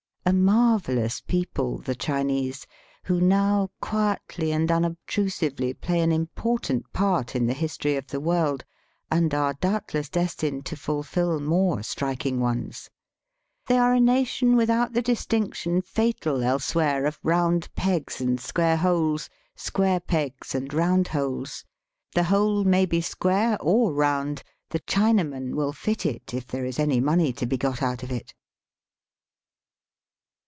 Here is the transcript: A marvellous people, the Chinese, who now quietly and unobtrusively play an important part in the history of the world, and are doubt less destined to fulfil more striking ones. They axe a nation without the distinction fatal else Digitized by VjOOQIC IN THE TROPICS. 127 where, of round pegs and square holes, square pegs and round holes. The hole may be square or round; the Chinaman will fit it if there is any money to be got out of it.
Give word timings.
A 0.23 0.33
marvellous 0.33 1.19
people, 1.19 1.79
the 1.79 1.95
Chinese, 1.95 2.65
who 3.05 3.19
now 3.19 3.69
quietly 3.81 4.51
and 4.53 4.71
unobtrusively 4.71 5.73
play 5.73 5.99
an 5.99 6.11
important 6.11 6.93
part 6.93 7.35
in 7.35 7.47
the 7.47 7.53
history 7.55 7.97
of 7.97 8.07
the 8.07 8.19
world, 8.19 8.63
and 9.09 9.33
are 9.33 9.55
doubt 9.55 9.93
less 9.95 10.07
destined 10.09 10.63
to 10.67 10.77
fulfil 10.77 11.39
more 11.41 11.81
striking 11.83 12.39
ones. 12.39 12.87
They 13.65 13.77
axe 13.79 13.97
a 13.97 13.99
nation 13.99 14.55
without 14.55 14.93
the 14.93 15.01
distinction 15.01 15.81
fatal 15.81 16.43
else 16.43 16.67
Digitized 16.69 16.75
by 16.75 16.79
VjOOQIC 16.79 16.85
IN 16.85 16.85
THE 16.85 16.89
TROPICS. 16.91 16.93
127 16.93 16.99
where, 17.01 17.05
of 17.07 17.19
round 17.23 17.75
pegs 17.75 18.21
and 18.21 18.39
square 18.39 18.77
holes, 18.77 19.29
square 19.55 19.99
pegs 19.99 20.55
and 20.55 20.73
round 20.73 21.07
holes. 21.09 21.65
The 22.13 22.23
hole 22.25 22.63
may 22.63 22.85
be 22.85 23.01
square 23.01 23.57
or 23.59 23.91
round; 23.91 24.43
the 24.69 24.79
Chinaman 24.81 25.55
will 25.55 25.73
fit 25.73 26.05
it 26.05 26.31
if 26.33 26.45
there 26.47 26.63
is 26.63 26.79
any 26.79 26.99
money 27.01 27.33
to 27.33 27.45
be 27.47 27.57
got 27.57 27.81
out 27.81 28.03
of 28.03 28.11
it. 28.11 28.33